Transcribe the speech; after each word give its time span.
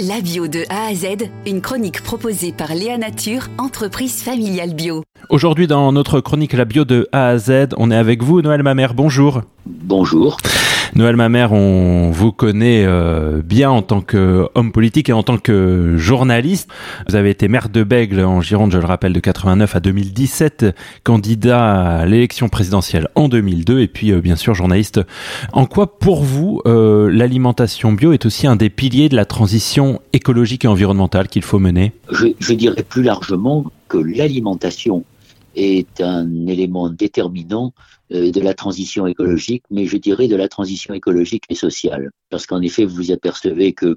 La 0.00 0.20
bio 0.20 0.48
de 0.48 0.64
A 0.70 0.86
à 0.86 0.94
Z, 0.94 1.30
une 1.46 1.60
chronique 1.60 2.02
proposée 2.02 2.50
par 2.50 2.74
Léa 2.74 2.98
Nature, 2.98 3.42
entreprise 3.58 4.24
familiale 4.24 4.74
bio. 4.74 5.04
Aujourd'hui, 5.30 5.68
dans 5.68 5.92
notre 5.92 6.20
chronique 6.20 6.52
La 6.52 6.64
bio 6.64 6.84
de 6.84 7.08
A 7.12 7.28
à 7.28 7.38
Z, 7.38 7.68
on 7.76 7.92
est 7.92 7.96
avec 7.96 8.20
vous, 8.20 8.42
Noël 8.42 8.64
Mamère. 8.64 8.92
Bonjour. 8.92 9.42
Bonjour. 9.64 10.38
Noël 10.96 11.16
Mamère, 11.16 11.52
on 11.52 12.12
vous 12.12 12.30
connaît 12.30 12.84
euh, 12.86 13.42
bien 13.42 13.68
en 13.68 13.82
tant 13.82 14.00
qu'homme 14.00 14.70
politique 14.70 15.08
et 15.08 15.12
en 15.12 15.24
tant 15.24 15.38
que 15.38 15.96
journaliste. 15.96 16.70
Vous 17.08 17.16
avez 17.16 17.30
été 17.30 17.48
maire 17.48 17.68
de 17.68 17.82
Bègle 17.82 18.20
en 18.20 18.40
Gironde, 18.40 18.70
je 18.70 18.78
le 18.78 18.84
rappelle, 18.84 19.12
de 19.12 19.18
89 19.18 19.74
à 19.74 19.80
2017, 19.80 20.66
candidat 21.02 21.98
à 21.98 22.06
l'élection 22.06 22.48
présidentielle 22.48 23.08
en 23.16 23.28
2002 23.28 23.80
et 23.80 23.88
puis 23.88 24.12
euh, 24.12 24.20
bien 24.20 24.36
sûr 24.36 24.54
journaliste. 24.54 25.00
En 25.52 25.66
quoi 25.66 25.98
pour 25.98 26.22
vous 26.22 26.60
euh, 26.64 27.10
l'alimentation 27.10 27.92
bio 27.92 28.12
est 28.12 28.24
aussi 28.24 28.46
un 28.46 28.54
des 28.54 28.70
piliers 28.70 29.08
de 29.08 29.16
la 29.16 29.24
transition 29.24 30.00
écologique 30.12 30.64
et 30.64 30.68
environnementale 30.68 31.26
qu'il 31.26 31.42
faut 31.42 31.58
mener? 31.58 31.92
Je, 32.12 32.28
je 32.38 32.52
dirais 32.52 32.84
plus 32.84 33.02
largement 33.02 33.64
que 33.88 33.98
l'alimentation 33.98 35.02
est 35.54 36.00
un 36.00 36.46
élément 36.46 36.90
déterminant 36.90 37.72
euh, 38.12 38.30
de 38.30 38.40
la 38.40 38.54
transition 38.54 39.06
écologique, 39.06 39.64
mais 39.70 39.86
je 39.86 39.96
dirais 39.96 40.28
de 40.28 40.36
la 40.36 40.48
transition 40.48 40.94
écologique 40.94 41.44
et 41.48 41.54
sociale. 41.54 42.10
Parce 42.30 42.46
qu'en 42.46 42.60
effet, 42.60 42.84
vous 42.84 43.12
apercevez 43.12 43.72
que 43.72 43.96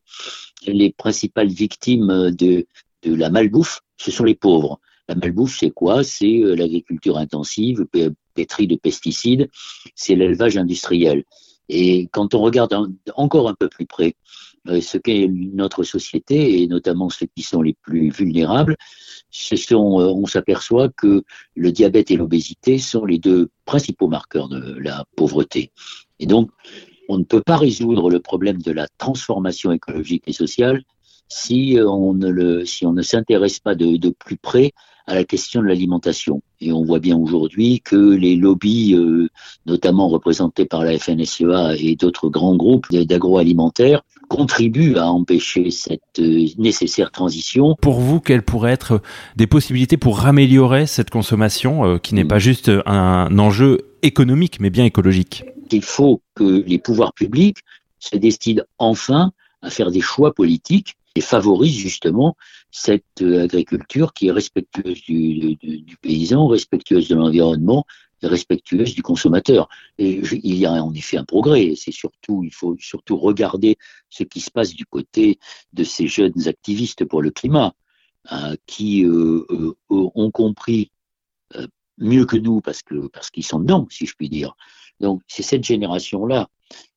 les 0.66 0.92
principales 0.92 1.50
victimes 1.50 2.32
de, 2.32 2.66
de 3.04 3.16
la 3.16 3.30
malbouffe, 3.30 3.82
ce 3.98 4.12
sont 4.12 4.24
les 4.24 4.36
pauvres. 4.36 4.80
La 5.08 5.16
malbouffe, 5.16 5.58
c'est 5.60 5.72
quoi? 5.72 6.04
C'est 6.04 6.42
euh, 6.42 6.56
l'agriculture 6.56 7.18
intensive, 7.18 7.86
pétrie 8.34 8.68
de 8.68 8.76
pesticides, 8.76 9.50
c'est 9.96 10.16
l'élevage 10.16 10.58
industriel. 10.58 11.24
Et 11.70 12.08
quand 12.12 12.34
on 12.34 12.40
regarde 12.40 12.74
encore 13.16 13.50
un 13.50 13.54
peu 13.54 13.68
plus 13.68 13.86
près 13.86 14.16
ce 14.82 14.98
qu'est 14.98 15.28
notre 15.28 15.84
société, 15.84 16.62
et 16.62 16.68
notamment 16.68 17.10
ceux 17.10 17.28
qui 17.36 17.44
sont 17.44 17.62
les 17.62 17.74
plus 17.74 18.10
vulnérables, 18.10 18.76
ce 19.30 19.56
sont, 19.56 20.00
euh, 20.00 20.08
on 20.08 20.26
s'aperçoit 20.26 20.90
que 20.90 21.24
le 21.56 21.72
diabète 21.72 22.12
et 22.12 22.16
l'obésité 22.16 22.78
sont 22.78 23.06
les 23.06 23.20
deux 23.20 23.50
principaux 23.66 24.08
marqueurs 24.08 24.50
de 24.50 24.78
la 24.80 25.06
pauvreté. 25.16 25.72
Et 26.20 26.26
donc, 26.26 26.50
on 27.10 27.18
ne 27.18 27.24
peut 27.24 27.42
pas 27.42 27.58
résoudre 27.58 28.10
le 28.10 28.20
problème 28.20 28.62
de 28.62 28.72
la 28.72 28.88
transformation 28.98 29.72
écologique 29.72 30.24
et 30.28 30.34
sociale 30.34 30.84
si 31.30 31.78
euh, 31.78 31.88
on 31.90 32.14
ne 32.14 32.30
le, 32.30 32.66
si 32.66 32.86
on 32.86 32.94
ne 32.94 33.02
s'intéresse 33.02 33.60
pas 33.60 33.76
de, 33.76 33.98
de, 33.98 34.10
plus 34.10 34.38
près 34.38 34.72
à 35.08 35.16
la 35.16 35.24
question 35.24 35.62
de 35.62 35.68
l'alimentation. 35.68 36.42
Et 36.60 36.74
on 36.74 36.84
voit 36.84 37.00
bien 37.00 37.18
aujourd'hui 37.18 37.80
que 37.82 37.96
les 37.96 38.36
lobbies, 38.36 38.94
euh, 38.94 39.30
notamment 39.66 40.10
représentés 40.10 40.66
par 40.66 40.84
la 40.84 40.98
FNSEA 41.00 41.76
et 41.80 41.96
d'autres 41.96 42.30
grands 42.30 42.58
groupes 42.58 42.92
d'agroalimentaires, 42.92 44.02
contribuent 44.28 44.98
à 44.98 45.10
empêcher 45.10 45.72
cette 45.72 46.20
euh, 46.20 46.46
nécessaire 46.58 47.12
transition. 47.12 47.76
Pour 47.82 48.02
vous, 48.02 48.20
quelles 48.20 48.44
pourraient 48.44 48.74
être 48.74 49.02
des 49.38 49.48
possibilités 49.48 49.96
pour 49.96 50.26
améliorer 50.26 50.86
cette 50.86 51.10
consommation, 51.10 51.86
euh, 51.86 51.98
qui 51.98 52.14
n'est 52.14 52.26
pas 52.26 52.40
juste 52.40 52.70
un 52.86 53.40
enjeu 53.40 53.94
économique, 54.02 54.60
mais 54.60 54.70
bien 54.70 54.84
écologique? 54.84 55.46
Il 55.72 55.84
faut 55.84 56.22
que 56.36 56.64
les 56.66 56.80
pouvoirs 56.80 57.14
publics 57.14 57.60
se 58.00 58.18
destinent 58.18 58.64
enfin 58.78 59.32
à 59.62 59.70
faire 59.70 59.92
des 59.92 60.02
choix 60.02 60.34
politiques 60.34 60.96
et 61.18 61.22
favorise 61.22 61.76
justement 61.76 62.38
cette 62.70 63.22
euh, 63.22 63.44
agriculture 63.44 64.14
qui 64.14 64.28
est 64.28 64.32
respectueuse 64.32 65.02
du, 65.02 65.58
paysan, 66.02 66.48
respectueuse 66.48 67.08
de 67.08 67.16
l'environnement 67.16 67.86
respectueuse 68.24 68.96
du 68.96 69.04
consommateur. 69.04 69.70
Et 70.00 70.22
il 70.32 70.56
y 70.56 70.66
a 70.66 70.72
en 70.72 70.94
effet 70.94 71.18
un 71.18 71.24
progrès. 71.24 71.74
C'est 71.76 71.92
surtout, 71.92 72.44
il 72.44 72.54
faut 72.54 72.76
surtout 72.80 73.16
regarder 73.18 73.78
ce 74.10 74.24
qui 74.24 74.42
se 74.42 74.50
passe 74.50 74.74
du 74.74 74.88
côté 74.88 75.38
de 75.74 75.84
ces 75.84 76.08
jeunes 76.08 76.48
activistes 76.48 77.06
pour 77.06 77.22
le 77.22 77.30
climat, 77.30 77.74
hein, 78.30 78.56
qui 78.66 79.06
euh, 79.06 79.46
euh, 79.52 79.76
ont 79.90 80.32
compris 80.32 80.92
mieux 82.00 82.26
que 82.26 82.38
nous 82.38 82.62
parce 82.62 82.84
que 82.84 83.08
parce 83.08 83.30
qu'ils 83.30 83.46
sont 83.46 83.60
dedans, 83.60 83.88
si 83.90 84.06
je 84.06 84.16
puis 84.16 84.30
dire. 84.30 84.56
Donc 85.00 85.22
c'est 85.28 85.44
cette 85.44 85.64
génération-là 85.64 86.50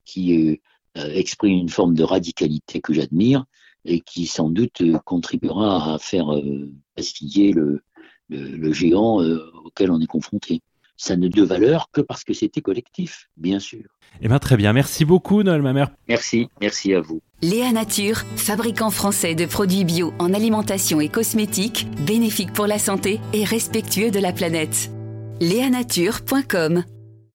qui 0.05 0.59
euh, 0.97 1.13
exprime 1.13 1.57
une 1.57 1.69
forme 1.69 1.95
de 1.95 2.03
radicalité 2.03 2.81
que 2.81 2.93
j'admire 2.93 3.45
et 3.85 4.01
qui 4.01 4.27
sans 4.27 4.51
doute 4.51 4.81
euh, 4.81 4.99
contribuera 5.05 5.95
à 5.95 5.99
faire 5.99 6.33
euh, 6.33 6.71
pastiller 6.97 7.53
le, 7.53 7.83
le, 8.29 8.57
le 8.57 8.73
géant 8.73 9.23
euh, 9.23 9.51
auquel 9.65 9.91
on 9.91 10.01
est 10.01 10.07
confronté. 10.07 10.61
Ça 10.97 11.17
ne 11.17 11.29
de 11.29 11.43
valeur 11.43 11.89
que 11.93 12.03
parce 12.03 12.25
que 12.25 12.35
c'était 12.35 12.61
collectif, 12.61 13.31
bien 13.39 13.59
sûr. 13.59 13.85
Eh 14.21 14.29
bien, 14.29 14.39
très 14.39 14.59
bien. 14.59 14.75
Merci 14.75 15.07
beaucoup, 15.07 15.43
Noël 15.43 15.63
Mamère. 15.63 15.91
Merci, 16.09 16.49
merci 16.61 16.93
à 16.93 17.01
vous. 17.01 17.23
Léa 17.41 17.73
Nature, 17.73 18.19
fabricant 18.37 18.91
français 18.91 19.35
de 19.35 19.47
produits 19.47 19.85
bio 19.85 20.13
en 20.19 20.35
alimentation 20.35 21.01
et 21.01 21.09
cosmétiques, 21.09 21.87
bénéfique 22.07 22.53
pour 22.53 22.67
la 22.67 22.79
santé 22.79 23.19
et 23.33 23.45
respectueux 23.45 24.11
de 24.11 24.19
la 24.21 24.35
planète. 24.35 24.91
Léanature.com 25.41 26.85